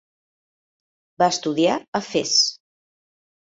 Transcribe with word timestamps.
Va 1.23 1.27
estudiar 1.35 1.77
a 1.77 2.03
Fes. 2.09 2.35